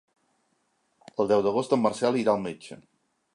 [1.23, 2.81] El deu d'agost en Marcel irà al metge.